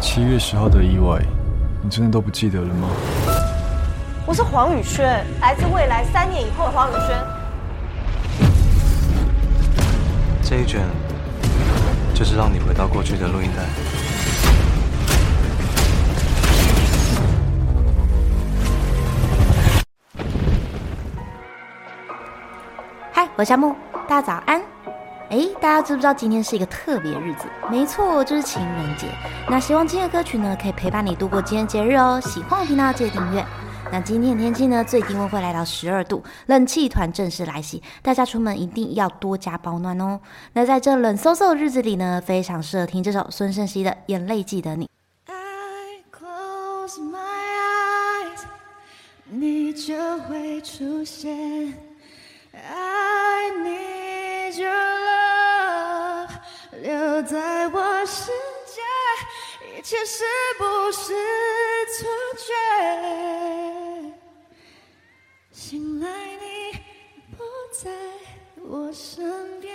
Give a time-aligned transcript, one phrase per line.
[0.00, 1.20] 七月十号的意外，
[1.82, 2.88] 你真的都不记得了吗？
[4.26, 7.16] 我是黄宇轩，来自未来三年以后的黄宇轩。
[10.42, 10.86] 这一卷
[12.14, 13.62] 就是让你回到过去的录音带。
[23.12, 23.74] 嗨，我是夏木，
[24.08, 24.62] 大家早安。
[25.30, 27.44] 哎，大家知不知道今天是一个特别日子？
[27.70, 29.06] 没错，就是情人节。
[29.46, 32.18] 那希望今天的歌曲呢，可以陪伴你度过今天节日哦。
[32.24, 33.44] 喜欢我频道记得订阅。
[33.92, 40.18] 那今天的天气呢，最低温会来到十二度，冷气团正式来袭，大家出门一定要多加保暖哦。
[40.54, 44.86] 那在这冷飕飕的日子里呢，非常适合听这首孙盛熙的《眼泪记得你》。
[45.26, 47.18] I close my
[48.24, 48.44] eyes，
[49.28, 51.74] 你就会出现。
[57.22, 58.30] 在我世
[58.66, 58.80] 界，
[59.76, 60.24] 一切是
[60.58, 61.12] 不是
[61.96, 62.52] 错觉？
[65.50, 66.78] 醒来你
[67.36, 67.90] 不在
[68.62, 69.74] 我身边。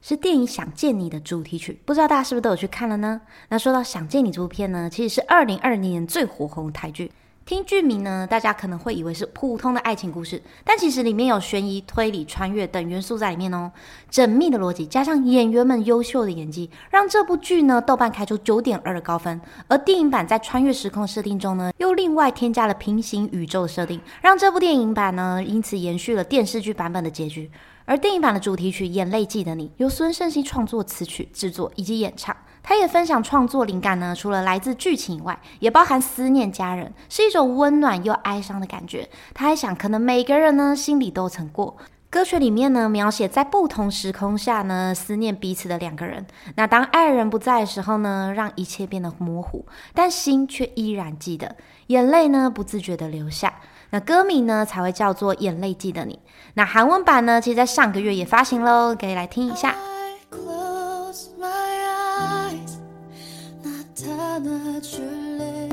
[0.00, 3.20] 是电影《想见你》的主题曲，不知道大家是不是都有去看了呢？
[3.48, 7.12] 那说到《想见你》这部片呢，其实是二零二零年最火红的台剧。
[7.44, 13.72] 听剧名呢，大家可能会以为是普通的爱情故事，但其实里面有悬疑、推理、穿越等元素在里面哦。
[14.10, 19.40] 缜密的逻辑加上演员们优秀的演技，让这部剧呢豆瓣开出九点二的高分。
[19.66, 27.50] 而电影版在穿越时空设定中呢，又另外添加了平行宇宙的设定，让这部电影版呢因此延续了电视剧版本的结局。
[27.84, 32.36] 而电影版的主题曲《眼泪记得你》由孙盛熙创作词曲、制作以及演唱。
[32.62, 39.08] 他也分享创作灵感呢，除了来自剧情以外，也包含思念家人，是一种温暖又哀伤的感觉。
[39.34, 41.76] 他还想，可能每个人呢心里都曾过。
[42.08, 46.26] 歌曲里面呢，描写在不同时空下呢思念彼此的两个人。
[46.56, 53.54] 那当爱人不在的时候呢，让一切变得模糊，但心却依然记得，眼泪呢不自觉的流下。
[53.90, 56.14] 那歌名呢才会叫做《眼泪记得你》。
[56.54, 59.74] 那韩文版呢，其实在上个月也发行喽，可以来听一下。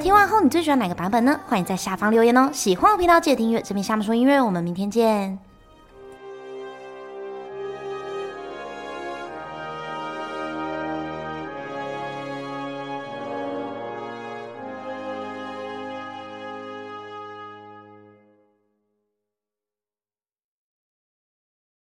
[0.02, 1.40] 听完后，你最喜欢哪个版本呢？
[1.47, 2.50] 欢迎在下方留言哦。
[2.53, 5.49] 喜欢我频道记得订阅，这边下面说音乐，我们明天见。